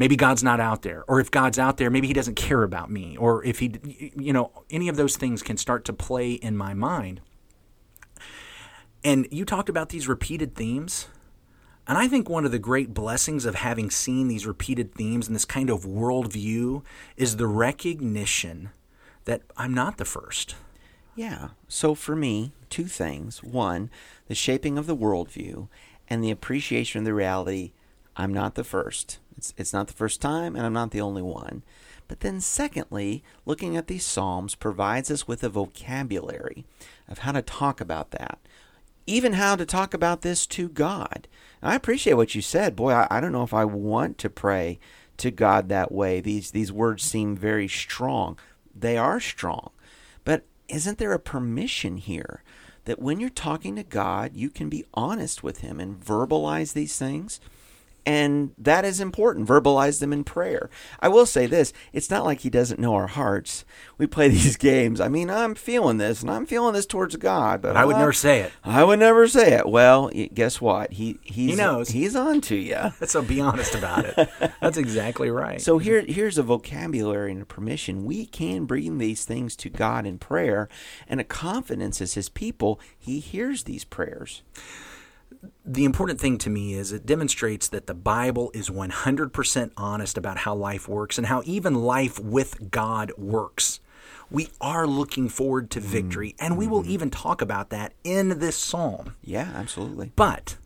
Maybe 0.00 0.16
God's 0.16 0.42
not 0.42 0.60
out 0.60 0.80
there, 0.80 1.04
or 1.08 1.20
if 1.20 1.30
God's 1.30 1.58
out 1.58 1.76
there, 1.76 1.90
maybe 1.90 2.06
He 2.06 2.14
doesn't 2.14 2.36
care 2.36 2.62
about 2.62 2.90
me, 2.90 3.18
or 3.18 3.44
if 3.44 3.58
He, 3.58 3.74
you 4.16 4.32
know, 4.32 4.50
any 4.70 4.88
of 4.88 4.96
those 4.96 5.16
things 5.16 5.42
can 5.42 5.58
start 5.58 5.84
to 5.84 5.92
play 5.92 6.32
in 6.32 6.56
my 6.56 6.72
mind. 6.72 7.20
And 9.04 9.28
you 9.30 9.44
talked 9.44 9.68
about 9.68 9.90
these 9.90 10.08
repeated 10.08 10.54
themes. 10.54 11.08
And 11.90 11.98
I 11.98 12.06
think 12.06 12.28
one 12.28 12.44
of 12.44 12.52
the 12.52 12.60
great 12.60 12.94
blessings 12.94 13.44
of 13.44 13.56
having 13.56 13.90
seen 13.90 14.28
these 14.28 14.46
repeated 14.46 14.94
themes 14.94 15.26
and 15.26 15.34
this 15.34 15.44
kind 15.44 15.68
of 15.68 15.84
worldview 15.84 16.84
is 17.16 17.34
the 17.34 17.48
recognition 17.48 18.70
that 19.24 19.42
I'm 19.56 19.74
not 19.74 19.96
the 19.96 20.04
first. 20.04 20.54
Yeah. 21.16 21.48
So 21.66 21.96
for 21.96 22.14
me, 22.14 22.52
two 22.68 22.84
things. 22.84 23.42
One, 23.42 23.90
the 24.28 24.36
shaping 24.36 24.78
of 24.78 24.86
the 24.86 24.94
worldview 24.94 25.66
and 26.06 26.22
the 26.22 26.30
appreciation 26.30 27.00
of 27.00 27.06
the 27.06 27.12
reality 27.12 27.72
I'm 28.14 28.32
not 28.32 28.54
the 28.54 28.62
first. 28.62 29.18
It's, 29.36 29.52
it's 29.56 29.72
not 29.72 29.88
the 29.88 29.92
first 29.92 30.20
time, 30.20 30.54
and 30.54 30.64
I'm 30.64 30.72
not 30.72 30.92
the 30.92 31.00
only 31.00 31.22
one. 31.22 31.64
But 32.06 32.20
then, 32.20 32.40
secondly, 32.40 33.24
looking 33.44 33.76
at 33.76 33.88
these 33.88 34.04
Psalms 34.04 34.54
provides 34.54 35.10
us 35.10 35.26
with 35.26 35.42
a 35.42 35.48
vocabulary 35.48 36.64
of 37.08 37.18
how 37.18 37.32
to 37.32 37.42
talk 37.42 37.80
about 37.80 38.12
that, 38.12 38.38
even 39.10 39.34
how 39.34 39.56
to 39.56 39.66
talk 39.66 39.92
about 39.92 40.22
this 40.22 40.46
to 40.46 40.68
God. 40.68 41.26
I 41.62 41.74
appreciate 41.74 42.14
what 42.14 42.34
you 42.34 42.40
said. 42.40 42.76
Boy, 42.76 42.92
I, 42.92 43.06
I 43.10 43.20
don't 43.20 43.32
know 43.32 43.42
if 43.42 43.52
I 43.52 43.64
want 43.64 44.18
to 44.18 44.30
pray 44.30 44.78
to 45.18 45.30
God 45.30 45.68
that 45.68 45.92
way. 45.92 46.20
These 46.20 46.52
these 46.52 46.72
words 46.72 47.02
seem 47.02 47.36
very 47.36 47.68
strong. 47.68 48.38
They 48.74 48.96
are 48.96 49.20
strong. 49.20 49.70
But 50.24 50.44
isn't 50.68 50.98
there 50.98 51.12
a 51.12 51.18
permission 51.18 51.96
here 51.96 52.42
that 52.84 53.00
when 53.00 53.20
you're 53.20 53.30
talking 53.30 53.76
to 53.76 53.82
God, 53.82 54.36
you 54.36 54.48
can 54.48 54.68
be 54.68 54.86
honest 54.94 55.42
with 55.42 55.58
him 55.58 55.80
and 55.80 56.00
verbalize 56.00 56.72
these 56.72 56.96
things? 56.96 57.40
And 58.06 58.52
that 58.58 58.84
is 58.84 59.00
important. 59.00 59.48
Verbalize 59.48 60.00
them 60.00 60.12
in 60.12 60.24
prayer. 60.24 60.70
I 61.00 61.08
will 61.08 61.26
say 61.26 61.46
this 61.46 61.72
it's 61.92 62.10
not 62.10 62.24
like 62.24 62.40
he 62.40 62.50
doesn't 62.50 62.80
know 62.80 62.94
our 62.94 63.06
hearts. 63.06 63.64
We 63.98 64.06
play 64.06 64.28
these 64.30 64.56
games. 64.56 65.00
I 65.00 65.08
mean, 65.08 65.30
I'm 65.30 65.54
feeling 65.54 65.98
this 65.98 66.22
and 66.22 66.30
I'm 66.30 66.46
feeling 66.46 66.74
this 66.74 66.86
towards 66.86 67.16
God, 67.16 67.62
but 67.62 67.76
I 67.76 67.84
would 67.84 67.96
I, 67.96 68.00
never 68.00 68.12
say 68.12 68.40
it. 68.40 68.52
I 68.64 68.84
would 68.84 68.98
never 68.98 69.28
say 69.28 69.52
it. 69.54 69.68
Well, 69.68 70.10
guess 70.34 70.60
what? 70.60 70.92
He 70.92 71.18
he 71.22 71.54
knows. 71.54 71.90
He's 71.90 72.16
on 72.16 72.40
to 72.42 72.56
you. 72.56 72.92
so 73.06 73.22
be 73.22 73.40
honest 73.40 73.74
about 73.74 74.04
it. 74.04 74.30
That's 74.60 74.78
exactly 74.78 75.30
right. 75.30 75.60
So 75.60 75.78
here 75.78 76.00
here's 76.00 76.38
a 76.38 76.42
vocabulary 76.42 77.32
and 77.32 77.42
a 77.42 77.46
permission. 77.46 78.04
We 78.04 78.26
can 78.26 78.64
bring 78.64 78.98
these 78.98 79.24
things 79.24 79.56
to 79.56 79.68
God 79.68 80.06
in 80.06 80.18
prayer 80.18 80.68
and 81.06 81.20
a 81.20 81.24
confidence 81.24 82.00
as 82.00 82.14
his 82.14 82.28
people, 82.28 82.80
he 82.98 83.20
hears 83.20 83.64
these 83.64 83.84
prayers 83.84 84.42
the 85.64 85.84
important 85.84 86.20
thing 86.20 86.38
to 86.38 86.50
me 86.50 86.74
is 86.74 86.92
it 86.92 87.06
demonstrates 87.06 87.68
that 87.68 87.86
the 87.86 87.94
Bible 87.94 88.50
is 88.54 88.68
100% 88.68 89.70
honest 89.76 90.18
about 90.18 90.38
how 90.38 90.54
life 90.54 90.88
works 90.88 91.18
and 91.18 91.26
how 91.26 91.42
even 91.44 91.74
life 91.74 92.18
with 92.18 92.70
God 92.70 93.12
works. 93.16 93.80
We 94.30 94.48
are 94.60 94.86
looking 94.86 95.28
forward 95.28 95.70
to 95.70 95.80
victory, 95.80 96.30
mm-hmm. 96.30 96.44
and 96.44 96.58
we 96.58 96.66
will 96.66 96.82
mm-hmm. 96.82 96.90
even 96.90 97.10
talk 97.10 97.42
about 97.42 97.70
that 97.70 97.92
in 98.04 98.38
this 98.38 98.56
psalm. 98.56 99.16
Yeah, 99.22 99.50
absolutely. 99.54 100.12
But 100.16 100.56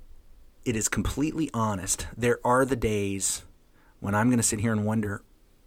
it 0.65 0.77
is 0.77 0.89
completely 0.89 1.51
honest. 1.53 2.07
There 2.17 2.41
are 2.45 2.65
the 2.65 2.77
days 2.77 3.45
when 4.01 4.15
I'm 4.15 4.29
going 4.29 4.39
to 4.39 4.43
sit 4.43 4.61
here 4.61 4.73
and 4.73 4.85
wonder, 4.85 5.23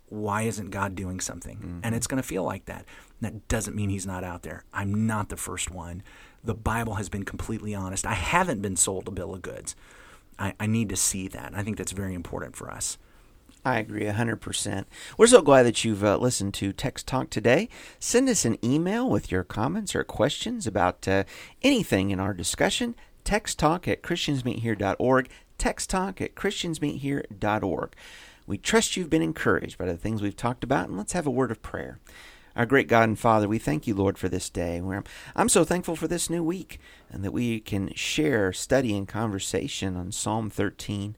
why 0.10 0.44
isn't 0.44 0.70
God 0.70 0.96
doing 0.96 1.20
something? 1.20 1.58
Mm-hmm. 1.58 1.80
And 1.84 1.96
it's 1.96 2.08
going 2.08 2.22
to 2.22 2.28
feel 2.28 2.44
like 2.44 2.66
that. 2.66 2.86
That 3.20 3.48
doesn't 3.48 3.76
mean 3.76 3.90
He's 3.90 4.06
not 4.06 4.24
out 4.24 4.44
there. 4.44 4.64
I'm 4.74 5.08
not 5.08 5.30
the 5.30 5.38
first 5.38 5.72
one 5.72 6.04
the 6.48 6.56
Bible 6.56 6.96
has 6.96 7.10
been 7.10 7.24
completely 7.24 7.76
honest. 7.76 8.08
I 8.08 8.14
haven't 8.14 8.62
been 8.62 8.76
sold 8.76 9.08
a 9.08 9.12
bill 9.12 9.34
of 9.34 9.42
goods. 9.42 9.76
I, 10.40 10.54
I 10.60 10.66
need 10.66 10.90
to 10.90 10.96
see 10.96 11.28
that. 11.28 11.52
I 11.54 11.62
think 11.62 11.78
that's 11.78 11.92
very 11.92 12.14
important 12.14 12.56
for 12.56 12.72
us. 12.72 12.98
I 13.66 13.80
agree 13.80 14.04
100%. 14.04 14.86
We're 15.18 15.28
so 15.28 15.42
glad 15.42 15.64
that 15.64 15.84
you've 15.84 16.04
uh, 16.04 16.18
listened 16.18 16.54
to 16.56 16.72
Text 16.72 17.06
Talk 17.06 17.30
today. 17.30 17.68
Send 18.00 18.30
us 18.30 18.46
an 18.46 18.64
email 18.64 19.10
with 19.10 19.30
your 19.30 19.44
comments 19.44 19.94
or 19.94 20.04
questions 20.06 20.66
about 20.66 21.06
uh, 21.08 21.26
anything 21.62 22.12
in 22.12 22.20
our 22.20 22.34
discussion. 22.34 22.96
Text 23.26 23.60
Talk 23.60 23.88
at 23.88 24.04
ChristiansMeetHere.org. 24.04 25.30
Text 25.58 25.90
Talk 25.90 26.22
at 26.22 26.36
ChristiansMeetHere.org. 26.36 27.96
We 28.46 28.58
trust 28.58 28.96
you've 28.96 29.10
been 29.10 29.22
encouraged 29.22 29.78
by 29.78 29.86
the 29.86 29.98
things 29.98 30.22
we've 30.22 30.36
talked 30.36 30.64
about, 30.64 30.88
and 30.88 30.98
let's 30.98 31.12
have 31.12 31.28
a 31.28 31.32
word 31.32 31.52
of 31.52 31.62
prayer. 31.62 32.00
Our 32.58 32.66
great 32.66 32.88
God 32.88 33.04
and 33.04 33.20
Father, 33.20 33.48
we 33.48 33.60
thank 33.60 33.86
you, 33.86 33.94
Lord, 33.94 34.18
for 34.18 34.30
this 34.30 34.50
day. 34.50 34.82
I'm 35.36 35.48
so 35.48 35.64
thankful 35.64 35.96
for 35.96 36.08
this 36.08 36.28
new 36.28 36.44
week 36.44 36.80
and 37.12 37.24
that 37.24 37.32
we 37.32 37.60
can 37.60 37.94
share 37.94 38.52
study 38.52 38.98
and 38.98 39.08
conversation 39.08 39.96
on 39.96 40.12
Psalm 40.12 40.50
13. 40.50 41.16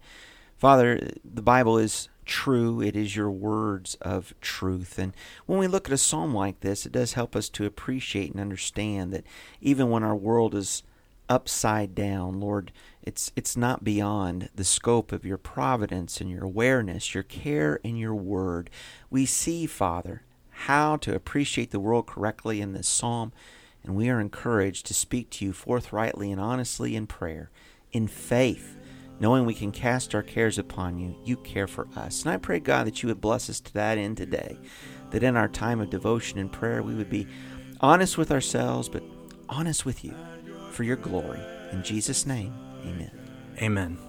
Father, 0.57 1.11
the 1.23 1.41
Bible 1.41 1.77
is 1.77 2.09
true. 2.25 2.81
It 2.81 2.97
is 2.97 3.15
your 3.15 3.31
words 3.31 3.95
of 4.01 4.33
truth. 4.41 4.99
And 4.99 5.13
when 5.45 5.59
we 5.59 5.67
look 5.67 5.87
at 5.87 5.93
a 5.93 5.97
psalm 5.97 6.33
like 6.33 6.59
this, 6.59 6.85
it 6.85 6.91
does 6.91 7.13
help 7.13 7.37
us 7.37 7.47
to 7.51 7.65
appreciate 7.65 8.31
and 8.31 8.41
understand 8.41 9.13
that 9.13 9.23
even 9.61 9.89
when 9.89 10.03
our 10.03 10.17
world 10.17 10.53
is 10.53 10.83
upside 11.29 11.95
down, 11.95 12.41
Lord. 12.41 12.73
It's 13.01 13.31
it's 13.35 13.55
not 13.55 13.83
beyond 13.83 14.49
the 14.55 14.63
scope 14.63 15.11
of 15.11 15.25
your 15.25 15.37
providence 15.37 16.19
and 16.19 16.29
your 16.29 16.43
awareness, 16.43 17.13
your 17.13 17.23
care 17.23 17.79
and 17.83 17.97
your 17.97 18.15
word. 18.15 18.69
We 19.09 19.25
see, 19.25 19.67
Father, 19.67 20.23
how 20.65 20.97
to 20.97 21.15
appreciate 21.15 21.71
the 21.71 21.79
world 21.79 22.05
correctly 22.05 22.59
in 22.59 22.73
this 22.73 22.87
psalm, 22.87 23.31
and 23.83 23.95
we 23.95 24.09
are 24.09 24.19
encouraged 24.19 24.85
to 24.87 24.93
speak 24.93 25.29
to 25.29 25.45
you 25.45 25.53
forthrightly 25.53 26.31
and 26.31 26.41
honestly 26.41 26.97
in 26.97 27.07
prayer, 27.07 27.49
in 27.93 28.07
faith, 28.07 28.77
knowing 29.21 29.45
we 29.45 29.53
can 29.53 29.71
cast 29.71 30.13
our 30.13 30.21
cares 30.21 30.57
upon 30.57 30.99
you. 30.99 31.15
You 31.23 31.37
care 31.37 31.67
for 31.67 31.87
us. 31.95 32.23
And 32.23 32.31
I 32.31 32.37
pray, 32.37 32.59
God, 32.59 32.87
that 32.87 33.01
you 33.01 33.07
would 33.07 33.21
bless 33.21 33.49
us 33.49 33.61
to 33.61 33.73
that 33.75 33.97
end 33.97 34.17
today, 34.17 34.57
that 35.11 35.23
in 35.23 35.37
our 35.37 35.47
time 35.47 35.79
of 35.79 35.89
devotion 35.89 36.39
and 36.39 36.51
prayer 36.51 36.83
we 36.83 36.93
would 36.93 37.09
be 37.09 37.25
honest 37.79 38.17
with 38.17 38.29
ourselves, 38.29 38.89
but 38.89 39.03
honest 39.47 39.85
with 39.85 40.03
you 40.03 40.13
for 40.71 40.83
your 40.83 40.97
glory. 40.97 41.41
In 41.71 41.83
Jesus' 41.83 42.25
name, 42.25 42.53
amen. 42.83 43.11
Amen. 43.61 44.08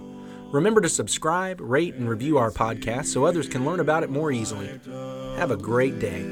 Remember 0.51 0.81
to 0.81 0.89
subscribe, 0.89 1.61
rate, 1.61 1.95
and 1.95 2.09
review 2.09 2.37
our 2.37 2.51
podcast 2.51 3.05
so 3.05 3.23
others 3.23 3.47
can 3.47 3.63
learn 3.63 3.79
about 3.79 4.03
it 4.03 4.09
more 4.09 4.33
easily. 4.33 4.67
Have 5.37 5.49
a 5.49 5.55
great 5.55 5.97
day. 5.97 6.23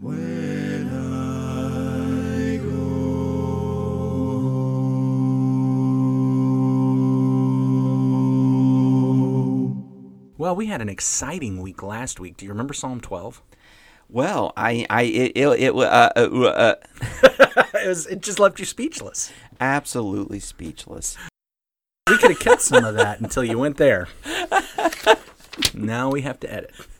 When 0.00 0.88
I 0.88 2.56
go. 2.56 2.96
Well, 10.38 10.56
we 10.56 10.64
had 10.66 10.80
an 10.80 10.88
exciting 10.88 11.60
week 11.60 11.82
last 11.82 12.18
week. 12.20 12.38
Do 12.38 12.46
you 12.46 12.52
remember 12.52 12.72
Psalm 12.72 13.02
12? 13.02 13.42
Well, 14.08 14.54
I, 14.56 14.86
I, 14.88 15.02
it, 15.02 15.32
it, 15.34 15.46
it 15.60 15.74
uh, 15.74 16.10
uh, 16.16 16.20
uh, 16.20 16.74
it, 17.74 17.88
was, 17.88 18.06
it 18.06 18.22
just 18.22 18.38
left 18.40 18.58
you 18.58 18.64
speechless. 18.64 19.30
absolutely 19.60 20.38
speechless. 20.40 21.18
We 22.08 22.18
could 22.18 22.30
have 22.30 22.38
kept 22.38 22.62
some 22.62 22.84
of 22.84 22.94
that 22.94 23.18
until 23.18 23.42
you 23.42 23.58
went 23.58 23.78
there. 23.78 24.06
Now 25.74 26.08
we 26.08 26.22
have 26.22 26.38
to 26.40 26.52
edit. 26.52 26.70